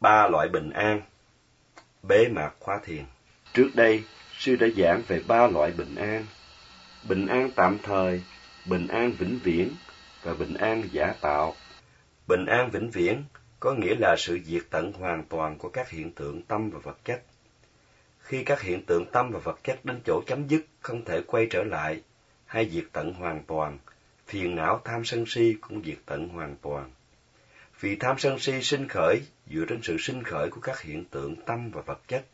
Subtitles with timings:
[0.00, 1.02] Ba loại bình an
[2.02, 3.04] Bế mạc khóa thiền
[3.52, 4.02] Trước đây,
[4.38, 6.26] sư đã giảng về ba loại bình an.
[7.08, 8.22] Bình an tạm thời,
[8.66, 9.70] bình an vĩnh viễn
[10.22, 11.54] và bình an giả tạo.
[12.26, 13.24] Bình an vĩnh viễn
[13.60, 16.98] có nghĩa là sự diệt tận hoàn toàn của các hiện tượng tâm và vật
[17.04, 17.22] chất.
[18.20, 21.46] Khi các hiện tượng tâm và vật chất đến chỗ chấm dứt không thể quay
[21.50, 22.02] trở lại,
[22.46, 23.78] hay diệt tận hoàn toàn,
[24.26, 26.90] phiền não tham sân si cũng diệt tận hoàn toàn.
[27.80, 31.36] Vì tham sân si sinh khởi dựa trên sự sinh khởi của các hiện tượng
[31.36, 32.24] tâm và vật chất,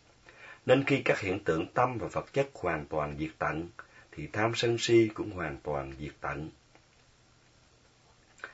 [0.67, 3.69] nên khi các hiện tượng tâm và vật chất hoàn toàn diệt tận,
[4.13, 6.51] thì tham sân si cũng hoàn toàn diệt tận.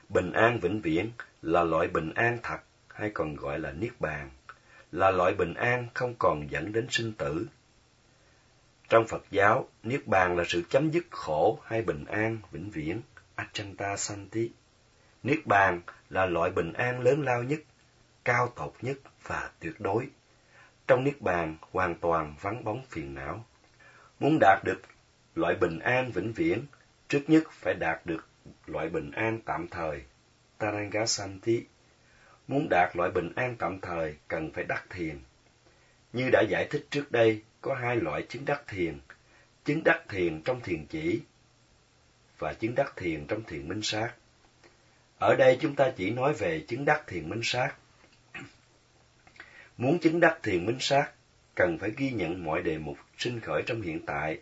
[0.09, 4.29] Bình an vĩnh viễn là loại bình an thật, hay còn gọi là niết bàn,
[4.91, 7.47] là loại bình an không còn dẫn đến sinh tử.
[8.89, 13.01] Trong Phật giáo, niết bàn là sự chấm dứt khổ hay bình an vĩnh viễn,
[13.35, 14.49] achanta santi.
[15.23, 17.59] Niết bàn là loại bình an lớn lao nhất,
[18.25, 20.07] cao tột nhất và tuyệt đối.
[20.87, 23.45] Trong niết bàn hoàn toàn vắng bóng phiền não.
[24.19, 24.81] Muốn đạt được
[25.35, 26.65] loại bình an vĩnh viễn,
[27.07, 28.27] trước nhất phải đạt được
[28.65, 30.03] loại bình an tạm thời,
[30.57, 31.65] Tarangasanti.
[32.47, 35.19] Muốn đạt loại bình an tạm thời cần phải đắc thiền.
[36.13, 38.99] Như đã giải thích trước đây, có hai loại chứng đắc thiền,
[39.65, 41.21] chứng đắc thiền trong thiền chỉ
[42.37, 44.13] và chứng đắc thiền trong thiền minh sát.
[45.19, 47.75] Ở đây chúng ta chỉ nói về chứng đắc thiền minh sát.
[49.77, 51.11] Muốn chứng đắc thiền minh sát,
[51.55, 54.39] cần phải ghi nhận mọi đề mục sinh khởi trong hiện tại.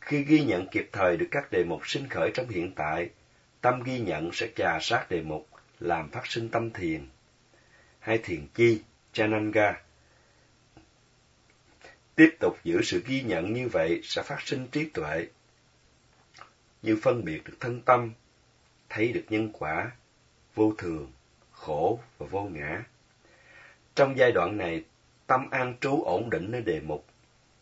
[0.00, 3.10] Khi ghi nhận kịp thời được các đề mục sinh khởi trong hiện tại,
[3.60, 5.48] tâm ghi nhận sẽ trà sát đề mục,
[5.80, 7.06] làm phát sinh tâm thiền.
[7.98, 8.82] Hay thiền chi,
[9.12, 9.82] Chananga.
[12.14, 15.26] Tiếp tục giữ sự ghi nhận như vậy sẽ phát sinh trí tuệ,
[16.82, 18.12] như phân biệt được thân tâm,
[18.88, 19.90] thấy được nhân quả,
[20.54, 21.12] vô thường,
[21.52, 22.84] khổ và vô ngã.
[23.94, 24.84] Trong giai đoạn này,
[25.26, 27.06] tâm an trú ổn định nơi đề mục,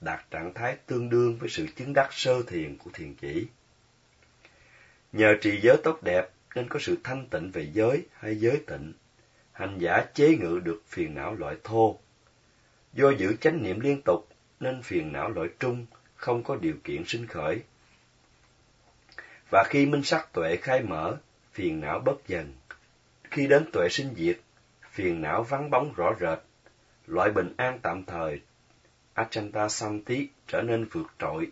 [0.00, 3.46] đạt trạng thái tương đương với sự chứng đắc sơ thiền của thiền chỉ.
[5.12, 8.92] Nhờ trì giới tốt đẹp nên có sự thanh tịnh về giới hay giới tịnh,
[9.52, 11.98] hành giả chế ngự được phiền não loại thô.
[12.92, 14.28] Do giữ chánh niệm liên tục
[14.60, 17.62] nên phiền não loại trung không có điều kiện sinh khởi.
[19.50, 21.16] Và khi minh sắc tuệ khai mở,
[21.52, 22.52] phiền não bớt dần.
[23.24, 24.40] Khi đến tuệ sinh diệt,
[24.90, 26.38] phiền não vắng bóng rõ rệt,
[27.06, 28.40] loại bình an tạm thời,
[29.14, 31.50] Achanta Samti trở nên vượt trội.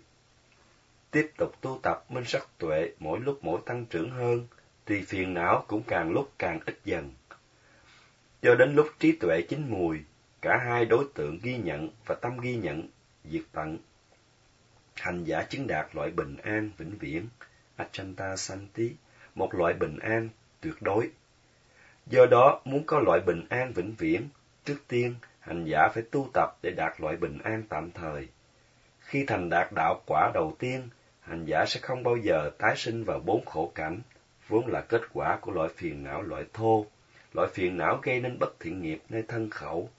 [1.10, 4.47] Tiếp tục tu tập minh sắc tuệ mỗi lúc mỗi tăng trưởng hơn,
[4.87, 7.11] thì phiền não cũng càng lúc càng ít dần.
[8.43, 9.99] Cho đến lúc trí tuệ chín mùi,
[10.41, 12.88] cả hai đối tượng ghi nhận và tâm ghi nhận,
[13.25, 13.78] diệt tận.
[14.94, 17.28] Hành giả chứng đạt loại bình an vĩnh viễn,
[17.77, 18.93] Achanta Santi,
[19.35, 20.29] một loại bình an
[20.61, 21.11] tuyệt đối.
[22.07, 24.29] Do đó, muốn có loại bình an vĩnh viễn,
[24.65, 28.29] trước tiên, hành giả phải tu tập để đạt loại bình an tạm thời.
[29.01, 30.89] Khi thành đạt đạo quả đầu tiên,
[31.21, 34.01] hành giả sẽ không bao giờ tái sinh vào bốn khổ cảnh,
[34.49, 36.87] vốn là kết quả của loại phiền não loại thô,
[37.33, 39.91] loại phiền não gây nên bất thiện nghiệp nơi thân khẩu.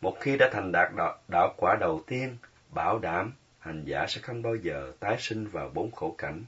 [0.00, 2.36] Một khi đã thành đạt đạo, đạo quả đầu tiên,
[2.70, 6.44] bảo đảm hành giả sẽ không bao giờ tái sinh vào bốn khổ cảnh.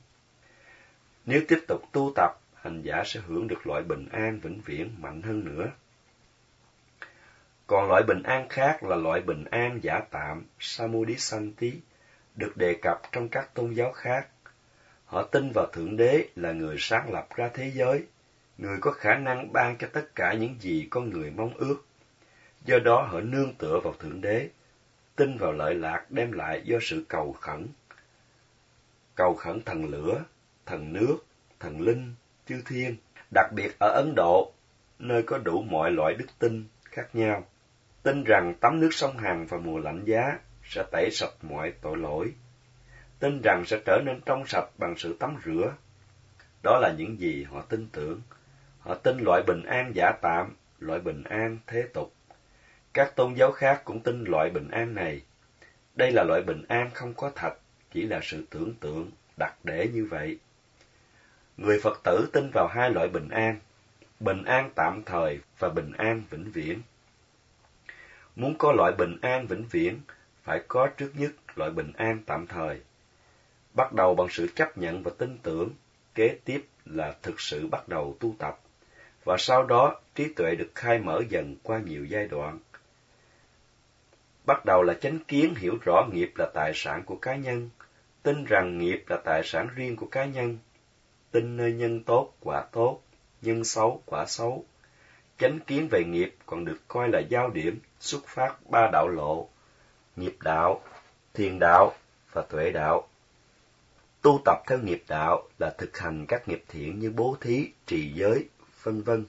[1.30, 4.90] Nếu tiếp tục tu tập, hành giả sẽ hưởng được loại bình an vĩnh viễn
[4.98, 5.66] mạnh hơn nữa.
[7.66, 11.72] Còn loại bình an khác là loại bình an giả tạm, Samudhisanti,
[12.36, 14.28] được đề cập trong các tôn giáo khác.
[15.04, 18.04] Họ tin vào Thượng Đế là người sáng lập ra thế giới,
[18.58, 21.84] người có khả năng ban cho tất cả những gì con người mong ước.
[22.64, 24.48] Do đó họ nương tựa vào Thượng Đế,
[25.16, 27.66] tin vào lợi lạc đem lại do sự cầu khẩn.
[29.14, 30.24] Cầu khẩn thần lửa,
[30.70, 31.16] thần nước,
[31.60, 32.14] thần linh,
[32.46, 32.96] chư thiên,
[33.34, 34.52] đặc biệt ở Ấn Độ,
[34.98, 37.44] nơi có đủ mọi loại đức tin khác nhau.
[38.02, 41.96] Tin rằng tắm nước sông Hằng vào mùa lạnh giá sẽ tẩy sạch mọi tội
[41.96, 42.34] lỗi.
[43.18, 45.74] Tin rằng sẽ trở nên trong sạch bằng sự tắm rửa.
[46.62, 48.20] Đó là những gì họ tin tưởng.
[48.80, 52.12] Họ tin loại bình an giả tạm, loại bình an thế tục.
[52.94, 55.22] Các tôn giáo khác cũng tin loại bình an này.
[55.94, 57.54] Đây là loại bình an không có thật,
[57.92, 60.38] chỉ là sự tưởng tượng, đặt để như vậy.
[61.56, 63.58] Người Phật tử tin vào hai loại bình an,
[64.20, 66.82] bình an tạm thời và bình an vĩnh viễn.
[68.36, 70.00] Muốn có loại bình an vĩnh viễn,
[70.42, 72.80] phải có trước nhất loại bình an tạm thời.
[73.74, 75.70] Bắt đầu bằng sự chấp nhận và tin tưởng,
[76.14, 78.60] kế tiếp là thực sự bắt đầu tu tập,
[79.24, 82.58] và sau đó trí tuệ được khai mở dần qua nhiều giai đoạn.
[84.46, 87.70] Bắt đầu là chánh kiến hiểu rõ nghiệp là tài sản của cá nhân,
[88.22, 90.58] tin rằng nghiệp là tài sản riêng của cá nhân,
[91.30, 93.00] tin nơi nhân tốt quả tốt,
[93.42, 94.64] nhân xấu quả xấu.
[95.38, 99.48] chánh kiến về nghiệp còn được coi là giao điểm xuất phát ba đạo lộ,
[100.16, 100.82] nghiệp đạo,
[101.34, 101.94] thiền đạo
[102.32, 103.08] và tuệ đạo.
[104.22, 108.12] Tu tập theo nghiệp đạo là thực hành các nghiệp thiện như bố thí, trì
[108.14, 108.48] giới,
[108.82, 109.24] vân vân.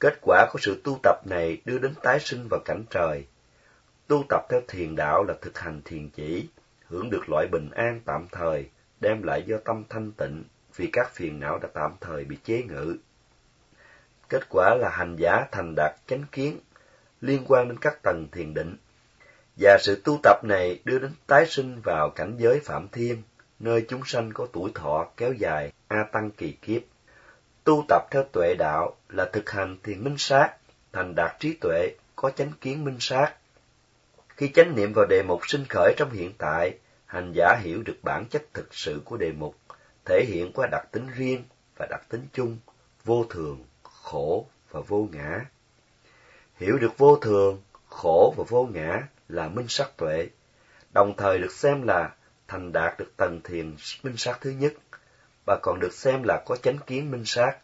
[0.00, 3.26] Kết quả của sự tu tập này đưa đến tái sinh vào cảnh trời.
[4.06, 6.48] Tu tập theo thiền đạo là thực hành thiền chỉ,
[6.86, 8.68] hưởng được loại bình an tạm thời,
[9.00, 10.44] đem lại do tâm thanh tịnh
[10.76, 12.96] vì các phiền não đã tạm thời bị chế ngự.
[14.28, 16.60] Kết quả là hành giả thành đạt chánh kiến,
[17.20, 18.76] liên quan đến các tầng thiền định.
[19.56, 23.22] Và sự tu tập này đưa đến tái sinh vào cảnh giới phạm thiên,
[23.58, 26.82] nơi chúng sanh có tuổi thọ kéo dài, a tăng kỳ kiếp.
[27.64, 30.54] Tu tập theo tuệ đạo là thực hành thiền minh sát,
[30.92, 33.32] thành đạt trí tuệ, có chánh kiến minh sát.
[34.28, 37.96] Khi chánh niệm vào đề mục sinh khởi trong hiện tại, hành giả hiểu được
[38.02, 39.56] bản chất thực sự của đề mục,
[40.06, 41.44] thể hiện qua đặc tính riêng
[41.76, 42.58] và đặc tính chung,
[43.04, 45.44] vô thường, khổ và vô ngã.
[46.56, 50.28] Hiểu được vô thường, khổ và vô ngã là minh sắc tuệ,
[50.94, 52.14] đồng thời được xem là
[52.48, 54.72] thành đạt được tầng thiền minh sát thứ nhất,
[55.46, 57.58] và còn được xem là có chánh kiến minh sát.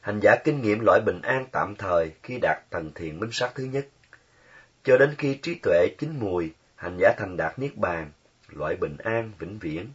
[0.00, 3.52] Hành giả kinh nghiệm loại bình an tạm thời khi đạt tầng thiền minh sát
[3.54, 3.88] thứ nhất,
[4.84, 8.10] cho đến khi trí tuệ chín mùi, hành giả thành đạt niết bàn,
[8.48, 9.90] loại bình an vĩnh viễn.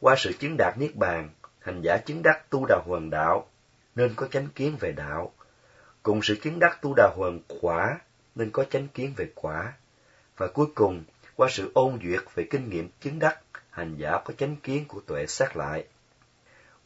[0.00, 3.48] Qua sự chứng đạt niết bàn, hành giả chứng đắc tu đà hoàng đạo,
[3.94, 5.32] nên có chánh kiến về đạo.
[6.02, 7.98] Cùng sự chứng đắc tu đà hoàng quả,
[8.34, 9.72] nên có chánh kiến về quả.
[10.36, 11.04] Và cuối cùng,
[11.36, 15.00] qua sự ôn duyệt về kinh nghiệm chứng đắc, hành giả có chánh kiến của
[15.06, 15.84] tuệ sát lại.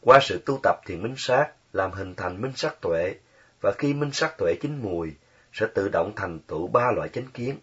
[0.01, 3.15] Qua sự tu tập thiền minh sát, làm hình thành minh sát tuệ,
[3.61, 5.15] và khi minh sát tuệ chín mùi,
[5.53, 7.57] sẽ tự động thành tựu ba loại chánh kiến.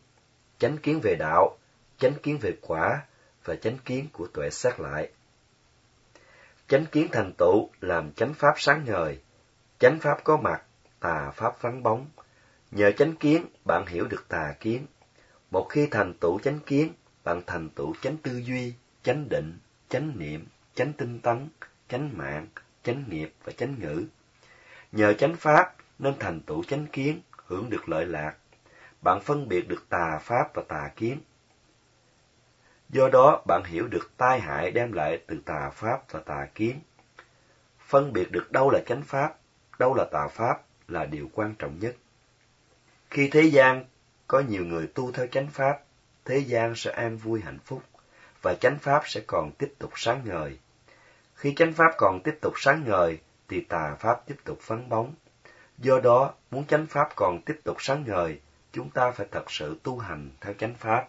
[0.59, 1.59] Chánh kiến về đạo,
[1.99, 3.01] chánh kiến về quả,
[3.45, 5.11] và chánh kiến của tuệ sát lại.
[6.73, 9.19] Chánh kiến thành tựu làm chánh pháp sáng ngời,
[9.79, 10.63] chánh pháp có mặt,
[11.01, 12.07] tà pháp vắng bóng.
[12.71, 14.87] Nhờ chánh kiến, bạn hiểu được tà kiến.
[15.51, 16.93] Một khi thành tựu chánh kiến,
[17.25, 19.59] bạn thành tựu chánh tư duy, chánh định,
[19.89, 21.49] chánh niệm, chánh tinh tấn,
[21.89, 22.47] chánh mạng,
[22.83, 24.05] chánh nghiệp và chánh ngữ.
[24.93, 28.35] Nhờ chánh pháp nên thành tựu chánh kiến, hưởng được lợi lạc.
[29.03, 31.21] Bạn phân biệt được tà pháp và tà kiến.
[32.93, 36.81] Do đó, bạn hiểu được tai hại đem lại từ tà pháp và tà kiến.
[37.79, 39.35] Phân biệt được đâu là chánh pháp,
[39.79, 41.97] đâu là tà pháp là điều quan trọng nhất.
[43.11, 43.85] Khi thế gian
[44.27, 45.79] có nhiều người tu theo chánh pháp,
[46.25, 47.83] thế gian sẽ an vui hạnh phúc,
[48.43, 50.59] và chánh pháp sẽ còn tiếp tục sáng ngời.
[51.35, 53.19] Khi chánh pháp còn tiếp tục sáng ngời,
[53.49, 55.15] thì tà pháp tiếp tục vắng bóng.
[55.79, 58.41] Do đó, muốn chánh pháp còn tiếp tục sáng ngời,
[58.73, 61.09] chúng ta phải thật sự tu hành theo chánh pháp.